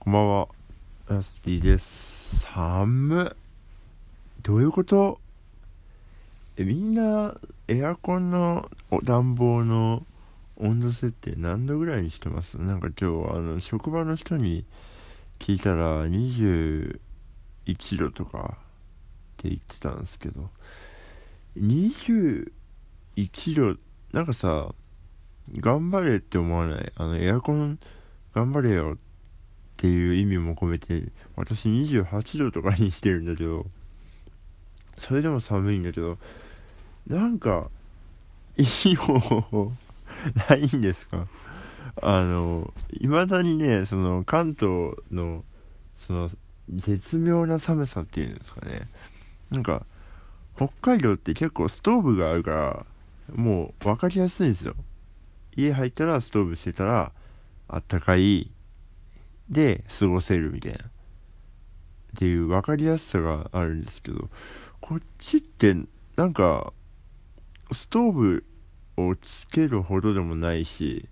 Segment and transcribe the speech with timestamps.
[0.00, 0.48] こんばんは、
[1.08, 2.42] ラスティです。
[2.42, 4.42] 寒い。
[4.42, 5.20] どういうこと？
[6.56, 7.34] え、みんな、
[7.66, 8.70] エアコンの
[9.02, 10.06] 暖房の
[10.56, 12.58] 温度設定何度ぐらいにしてます？
[12.58, 14.64] なんか今日、あの、職場の人に
[15.40, 17.00] 聞いたら21
[17.98, 18.58] 度とかっ
[19.36, 20.48] て言ってたんですけど、
[21.58, 22.50] 21
[23.56, 23.76] 度、
[24.12, 24.72] なんかさ、
[25.56, 26.92] 頑張れって思わない？
[26.96, 27.80] あの、エアコン
[28.32, 29.07] 頑張れよって
[29.78, 31.04] ていう意味も込めて
[31.36, 33.64] 私28度とかにしてるんだけど
[34.98, 36.18] それでも寒いんだけど
[37.06, 37.70] なんか
[38.56, 39.72] いい方法
[40.48, 41.28] ないんですか？
[42.02, 45.44] あのいまだにねその関東の
[45.96, 46.30] その
[46.68, 48.88] 絶妙な寒さっていうんですかね。
[49.50, 49.86] なんか
[50.56, 52.86] 北海道って結構ストーブがあるから
[53.32, 54.74] もう分かりやすいんですよ。
[55.56, 57.12] 家入ったらストーブしてたら
[57.68, 58.50] あったかい
[59.48, 60.78] で過ごせるみたいな。
[60.78, 60.80] っ
[62.16, 64.28] ていう分かりやすさがあるんですけど
[64.80, 65.76] こっちって
[66.16, 66.72] なんか
[67.70, 68.44] ストーブ
[68.96, 71.08] をつけるほどでもないし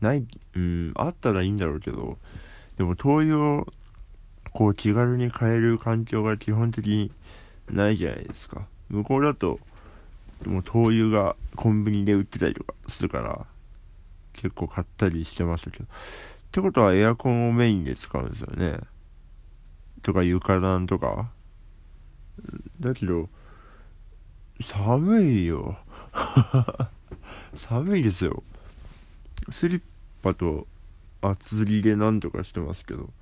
[0.00, 2.16] ないうんあったらいいんだろうけど
[2.76, 3.66] でも灯油を
[4.52, 7.10] こう気軽に買える環境が基本的に
[7.70, 8.66] ないじゃないですか。
[8.88, 9.58] 向こうだと
[10.46, 13.46] もう灯油がコンビニで売ってたりとかするから
[14.32, 15.86] 結構買ったりしてましたけど。
[16.54, 18.78] ってことはエアコンをメインで使うんですよね。
[20.02, 21.32] とか床暖とか。
[22.78, 23.28] だけど、
[24.62, 25.76] 寒いよ。
[27.54, 28.44] 寒いですよ。
[29.50, 29.82] スリッ
[30.22, 30.68] パと
[31.22, 33.12] 厚着でなんとかしてますけど。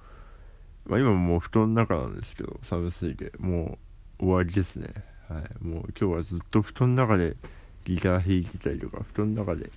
[0.84, 3.32] まあ今もう布団の中なんですけど、寒すぎて。
[3.38, 3.78] も
[4.20, 4.88] う終わりですね。
[5.30, 5.64] はい。
[5.64, 7.38] もう今日はずっと布団の中で
[7.86, 9.70] ギター弾いてたりとか、布団の中で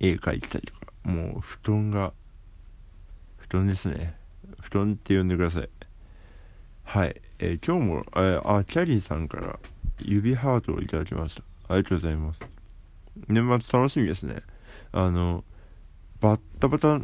[0.00, 0.86] 絵描いてたりとか。
[1.04, 2.14] もう布団が
[3.48, 4.14] 布団ですね。
[4.60, 5.68] 布団って呼んでください。
[6.84, 7.20] はい。
[7.38, 9.58] えー今日も、えーあ、キャリーさんから
[10.00, 11.42] 指ハートをいただきました。
[11.68, 12.40] ありがとうございます。
[13.28, 14.42] 年末楽しみですね。
[14.92, 15.44] あの、
[16.20, 17.00] バッタバタ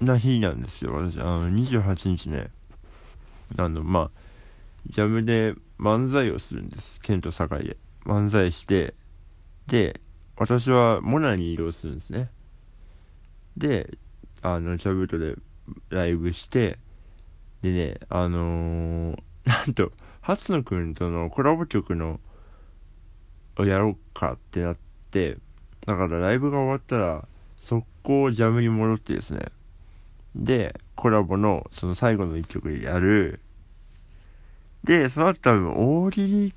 [0.00, 1.18] な日なんですよ、私。
[1.20, 2.50] あの、28日ね。
[3.56, 4.10] あの、まあ、
[4.88, 7.00] ジャムで漫才をするんです。
[7.00, 7.76] ケント堺で。
[8.04, 8.94] 漫才して、
[9.66, 10.00] で、
[10.36, 12.30] 私はモナに移動するんですね。
[13.56, 13.96] で、
[14.42, 15.36] あの、ジャブートで
[15.88, 16.78] ライブして、
[17.62, 19.92] でね、あのー なんと、
[20.22, 22.18] 初野くんとのコラボ曲の、
[23.56, 24.76] をやろうかってなっ
[25.10, 25.38] て、
[25.86, 29.52] だからライブが終わったら、速攻ジャムに戻ってですね、
[30.34, 33.40] で、コラボのその最後の一曲やる。
[34.82, 36.54] で、その後多分大喜利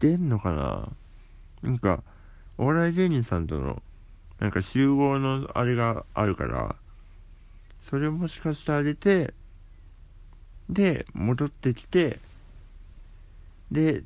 [0.00, 0.88] 出んのかな
[1.62, 2.02] なんか、
[2.58, 3.82] お笑い芸人さんとの、
[4.38, 6.76] なんか集合のあれがあるから、
[7.84, 9.34] それもしかしてあげて、
[10.70, 12.18] で、戻ってきて、
[13.70, 14.02] で、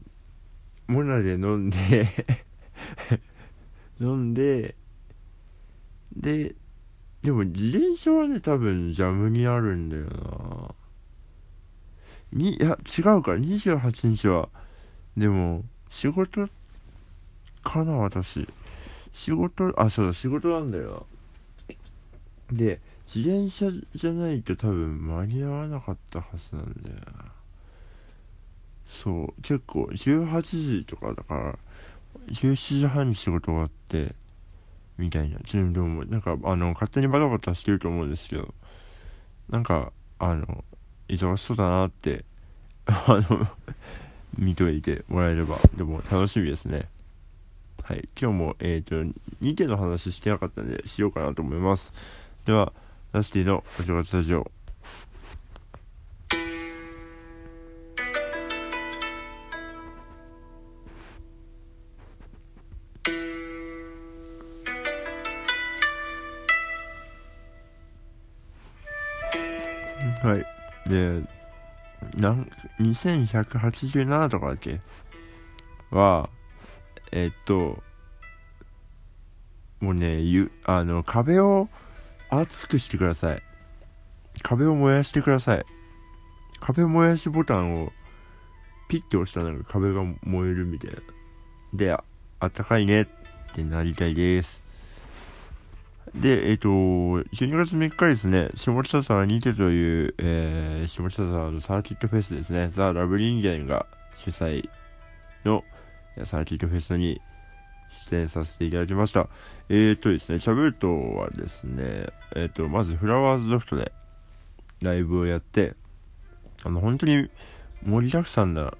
[0.88, 2.08] モナで飲んで、
[4.00, 4.74] 飲んで、
[6.12, 6.56] で、
[7.22, 10.74] でも自転車はね、多分ジャムにあるんだよな。
[12.32, 14.48] に、いや、違うか、28日は、
[15.16, 16.48] でも、仕事
[17.62, 18.48] かな、私。
[19.12, 21.06] 仕事、あ、そうだ、仕事なんだよ。
[22.50, 22.80] で、
[23.14, 27.32] 自転車じゃないと多分間に合わなかったはずなんだよな。
[28.86, 31.58] そう、結構18時とかだから、
[32.28, 34.14] 17時半に仕事終わって、
[34.98, 35.38] みたいな。
[35.40, 38.52] ちょでも、なんか、あの、勝手にバタバタしてると思うんですけど、
[39.48, 40.64] なんか、あの、
[41.08, 42.26] 忙しそうだなって、
[42.84, 43.48] あの、
[44.36, 46.90] 見といてもらえれば、でも楽しみですね。
[47.84, 48.06] はい。
[48.20, 48.96] 今日も、えっ、と、
[49.40, 51.94] 2点の話してなかったんで、しようかなと思います。
[52.44, 52.72] では、
[53.12, 54.50] ラスティのお正月スタジオ。
[70.22, 70.90] はい。
[70.90, 71.22] で、
[72.16, 72.50] なん、
[72.80, 74.80] 2187とかだっけ？
[75.90, 76.28] は、
[77.12, 77.82] えっと、
[79.80, 81.68] もうね、ゆ、あの、壁を
[82.30, 83.42] 熱くしてください。
[84.42, 85.64] 壁を燃やしてください。
[86.60, 87.92] 壁燃やしボタンを
[88.88, 90.96] ピッて押したら壁が燃えるみたいな。
[91.74, 92.04] で、あ
[92.40, 93.06] あったかいねっ
[93.52, 94.62] てなりたいです。
[96.14, 103.86] で、えっ、と、12月3日ですね、下北沢にてという、えー、下北沢のサーキットフェスですね、ザ・ラブリンギャンが
[104.16, 104.68] 主催
[105.44, 105.64] の
[106.24, 107.20] サーキットフェスに
[108.06, 109.28] 出演させていただきました。
[109.68, 113.92] えーとですね、チャブートはですね、えーと、まずフラワーズロフトで
[114.82, 115.74] ライブをやって、
[116.64, 117.30] あの、本当に
[117.84, 118.74] 盛りだくさんな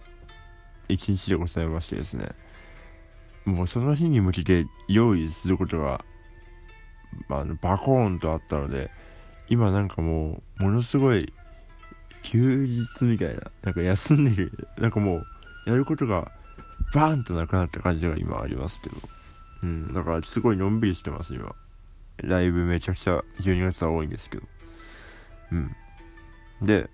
[0.88, 2.30] 一日でございましてですね、
[3.44, 6.04] もうその日に向けて用意することが、
[7.28, 8.90] あの、バコーンとあったので、
[9.48, 11.32] 今なんかもう、ものすごい、
[12.22, 15.26] 休日みたいな、なんか休んでる、なんかもう、
[15.66, 16.32] やることが、
[16.94, 18.96] バーンとなくなった感じが今ありますけど。
[19.62, 21.54] うん、だからすごいのんびりしてます、今。
[22.18, 24.42] ライブめちゃくちゃ12月は多いんですけど。
[25.52, 25.76] うん。
[26.62, 26.88] で、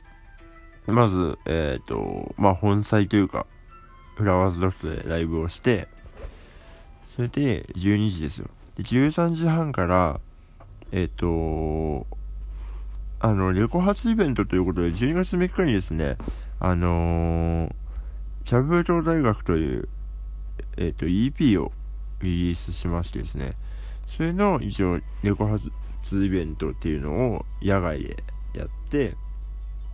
[0.87, 3.47] まず、えっ、ー、と、まあ、本祭というか、
[4.17, 5.89] フラワーズロフトでライブをして、
[7.17, 8.49] それで12時ですよ。
[8.77, 10.21] で、13時半から、
[10.93, 12.07] えっ、ー、と、
[13.21, 16.17] あの、レコ発イベントということで、12月3日にですね、
[16.61, 17.75] あのー、
[18.45, 19.89] チャブート大学という、
[20.77, 21.73] えっ、ー、と、EP を
[22.21, 23.53] リリースしましてですね、
[24.07, 25.71] それの一応、レコ発
[26.13, 28.23] イベントっていうのを野外で
[28.55, 29.15] やって、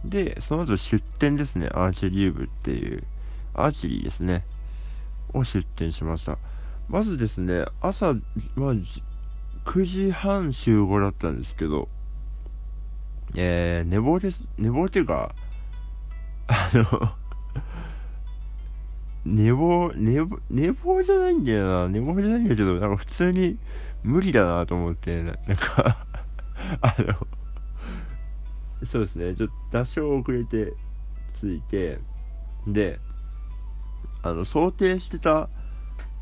[0.05, 3.05] で、その後出店ですね、アーチェリー部っていう、
[3.55, 4.44] アーチェリーですね、
[5.32, 6.37] を出店しました。
[6.88, 8.14] まずですね、朝、
[8.56, 8.73] ま、
[9.64, 11.88] 9時半集合だったんですけど、
[13.37, 15.32] えー、寝坊です、寝坊っていうか、
[16.49, 17.20] あの
[19.25, 21.89] 寝坊、寝坊、寝坊じゃないんだよな。
[21.89, 23.59] 寝坊じゃないんだけど、なんか普通に
[24.03, 26.07] 無理だなと思って、ななんか
[26.81, 27.27] あの
[28.85, 30.73] そうですね、ちょっと多少遅れて
[31.35, 31.99] 着いて、
[32.67, 32.99] で、
[34.23, 35.49] あの、想定してた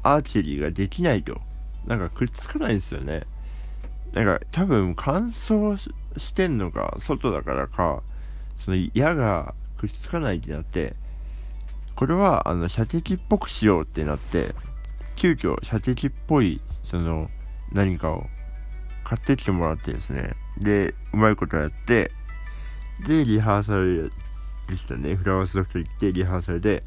[0.03, 1.41] アーチェリーができないと。
[1.87, 3.23] なんかくっつかないんですよね。
[4.13, 5.77] なんか多分乾燥
[6.17, 8.03] してんのか、外だからか、
[8.57, 10.97] その矢がくっつかないってなって、
[11.99, 14.55] これはあの射的っぽくしようってなって、
[15.17, 17.29] 急遽射的っぽいその
[17.73, 18.25] 何かを
[19.03, 22.13] 買ってきてもらってですね、で、うまいことやって、
[23.05, 24.13] で、リハーサル
[24.69, 25.17] でしたね。
[25.17, 26.85] フラワースロフト行って、リハーサルで、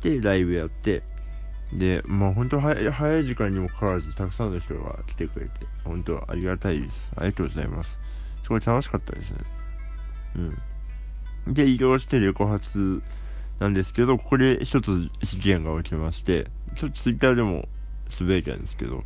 [0.00, 1.02] で、ライブやって、
[1.74, 7.12] で、まあ本当早い時間にもかかわらず、たくさんの人が来てくれて、本当ありがたいです。
[7.14, 8.00] ありがとうございます。
[8.42, 9.38] すごい楽しかったですね。
[11.46, 11.52] うん。
[11.52, 13.02] で、移動して旅行発
[13.58, 17.68] なんですけど、ここで一つ事件が起きまして、ちょっとツイッターでも
[18.10, 19.04] つぶやいたんですけど、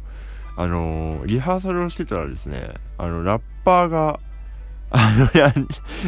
[0.57, 4.21] あのー、リハーサルをしてたらですね、あの、ラッパーが、
[4.91, 5.29] あの、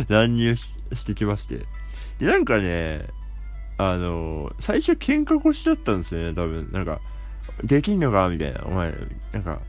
[0.08, 1.66] 乱入してきまして。
[2.18, 3.06] で、なんかね、
[3.78, 6.70] あの、最初喧嘩腰だったんですよね、多分。
[6.72, 7.00] なんか、
[7.62, 8.64] できんのかみたいな。
[8.64, 8.92] お前、
[9.32, 9.60] なんか、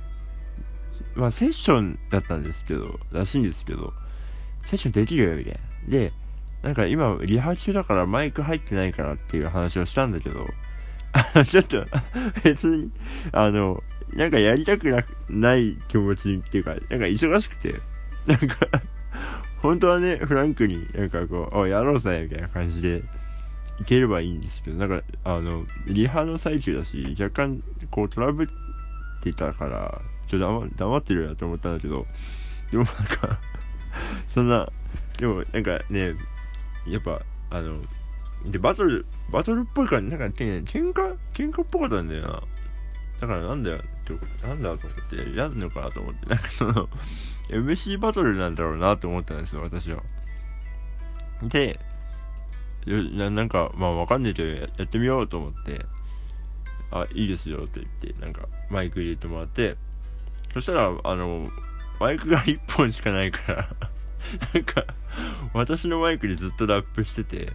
[1.16, 3.94] まあ、セッションだったんですけど、らしいんですけど、
[4.64, 5.60] セッションできるよ、みたいな。
[5.90, 6.14] で、
[6.64, 10.48] なんか今、リハ中だからマイク入ってないからっていう話をしたんだけど、
[11.46, 11.86] ちょっと、
[12.44, 12.92] 別に、
[13.32, 13.84] あの、
[14.14, 17.80] なんかやりたくなない気持ちっていうか、なんか忙しくて、
[18.26, 18.56] なんか
[19.62, 23.04] 本当はね、フランクになんかこう、おやろうぜ、みたいな感じで、
[23.80, 28.48] いければいいんですけど、なんか、あの、リハの最中だし、若干、こう、トラブっ
[29.22, 32.06] てたから、ちょっと黙ってるなと思ったんだけど、
[32.72, 33.40] でもなんか
[34.30, 34.68] そんな、
[35.18, 36.16] でもなんかね、
[36.88, 37.82] やっぱ、あの、
[38.46, 42.44] で、バトル、バトルっぽいから、なんか、ね、喧嘩喧嘩っぽかったんだよな。
[43.20, 43.82] だからなんだよ、
[44.44, 46.90] なんだと思って、やんのかなと思って、なんかその
[47.50, 50.04] MC バトルなんだろうなと思ったんですよ、私は。
[51.42, 51.80] で、
[52.86, 55.86] ななんか、まあわかんないけどや、やってみようと思って、
[56.92, 59.78] あ、いいですよって言って、なんか、マイク入れてもらって、
[60.54, 61.50] そしたら、あの、
[62.00, 63.70] マイクが1本しかないから
[64.54, 64.86] なんか、
[65.54, 67.52] 私のマイクでずっとラップしてて、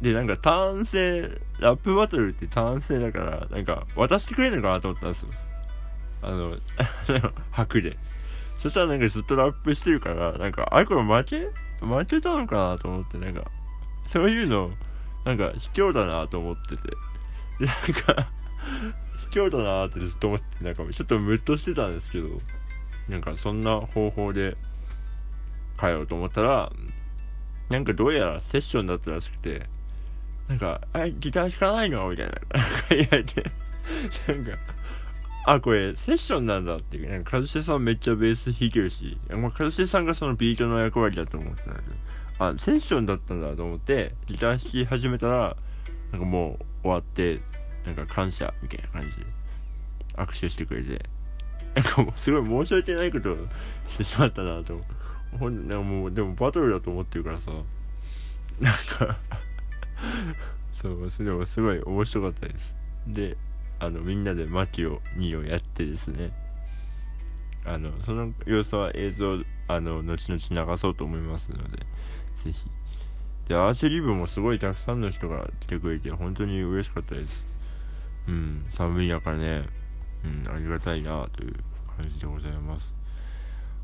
[0.00, 1.22] で、なんか単性、
[1.58, 5.28] ラップバトルって単性だから、なんか渡してくれるのかなと思ったんですよ。
[6.22, 6.56] あの、
[7.50, 7.98] 白で。
[8.60, 11.48] そしたらなんかずっとラップしてるから、なんか、あれこれ負け
[11.80, 13.50] 負けたのかなと思って、なんか、
[14.06, 14.72] そういうの、
[15.24, 16.82] なんか卑怯だなと思ってて。
[17.60, 17.76] で、なん
[18.16, 18.28] か
[19.30, 22.28] 卑怯だなってずっと思って、なんかちょっとムッとしてたんですけど、
[23.08, 24.56] なんかそんな方法で
[25.80, 26.72] 変えようと思ったら、
[27.70, 29.66] なんかどうやらセッションだったらしくて、
[30.48, 32.32] なんか、あれ、ギター弾かないのみたいな。
[32.90, 33.44] 言われて、
[34.26, 34.52] なんか、
[35.44, 37.10] あ、これ、セッションなんだっていう。
[37.10, 41.96] なんか、一茂さんめっちゃベース弾けるし、まあ、一茂さんがそのビートの役割だと思ってたんだけど、
[42.38, 45.56] あ、セッションだったんだと思って、ギター弾き始めたら、
[46.12, 47.40] なんかもう終わって、
[47.84, 49.14] なんか感謝みたいな感じで、
[50.16, 51.04] 握手してくれて、
[51.74, 53.36] なんかもうすごい申し訳ないことを
[53.88, 54.74] してしまったなと。
[54.74, 54.84] ほん、
[55.32, 57.52] なんもう、でもバトルだと思ってるからさ、
[58.60, 59.18] なんか
[60.74, 62.74] そう、それもすごい面白かったです。
[63.06, 63.36] で、
[63.80, 66.32] あのみんなでマキオ2をやってですね。
[67.64, 71.78] あのその様子は映像あの後々流そうと思いますので
[72.44, 72.70] ぜひ。
[73.48, 77.46] でアーチェリー部もすごいたくさんの人が来てくれて本当に嬉しかったです。
[78.26, 79.64] うん寒い中ね。
[80.24, 81.54] うんありがたいなという
[81.96, 82.97] 感じでございます。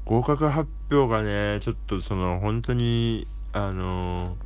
[0.05, 4.37] 合格発表がねちょっとその本当にあの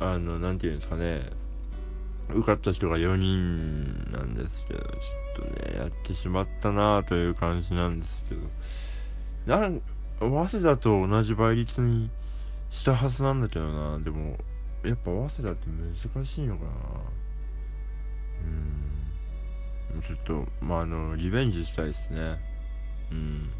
[0.00, 1.30] あの何て言うんですかね
[2.28, 4.90] 受かった人が4人なんですけどちょっ
[5.36, 8.40] とねやってしまったなという感じなんですけど
[9.46, 9.82] なん
[10.20, 12.10] 早稲田と同じ倍率に
[12.70, 13.98] したはずなんだけどな。
[13.98, 14.38] でも
[14.84, 15.66] やっぱ早稲田って
[16.14, 16.70] 難しいのかな。
[19.94, 20.02] うん。
[20.02, 22.38] ちょっとまああのリベンジしたいですね。
[23.10, 23.50] うん。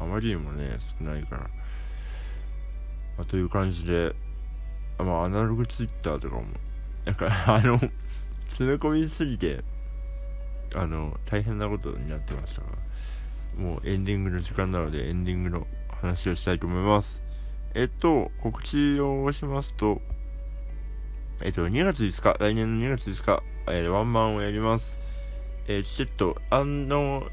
[0.00, 1.48] あまりにもね少ないから、ま
[3.18, 4.14] あ、という感じで
[4.98, 6.44] まあアナログツイッターとかも
[7.04, 7.78] なんかあの
[8.48, 9.62] 詰め込みすぎて
[10.74, 12.68] あの大変なことになってましたが
[13.56, 17.22] もうエンディングの時間なのでエンディングの話をしたいと思います。
[17.74, 20.00] えっと告知をしますと
[21.42, 24.99] えっと2月5日来年の2月5日、えー、ワンマンをやります。
[25.66, 27.24] えー、チケットあの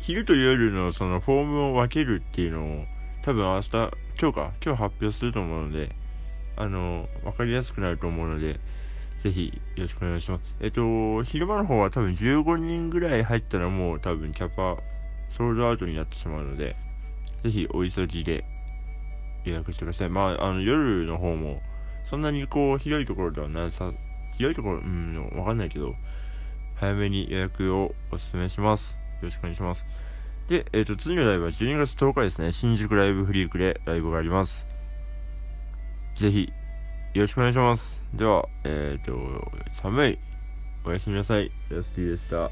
[0.00, 2.84] 昼と夜のそのフォームを分けるっていうのを
[3.22, 5.94] 多分明日今日か今日発表すると思うので
[6.56, 8.60] あの分かりやすくなると思うので
[9.22, 10.56] ぜひよろしくお願いします。
[10.60, 14.82] えっと、昼間の方は多分15人ぐらい入ったらもう多分キャパ
[15.28, 16.74] ソールドアウトになってしまうので、
[17.42, 18.44] ぜひお急ぎで
[19.44, 20.08] 予約してください。
[20.08, 21.60] まあ、あの夜の方も
[22.08, 23.92] そんなにこう広いところではなさ、
[24.38, 25.94] 広いところ、うん、わかんないけど、
[26.80, 28.96] 早めに予約をお勧めします。
[29.20, 29.84] よろしくお願いします。
[30.48, 32.52] で、えっ、と、次のライブは12月10日ですね。
[32.52, 34.66] 新宿ライブフリークでライブがあります。
[36.16, 36.50] ぜひ
[37.12, 38.02] よろしくお願いします。
[38.14, 39.12] では、えっ、ー、と、
[39.82, 40.18] 寒い。
[40.82, 41.52] おやすみなさい。
[41.70, 42.50] やすきでした。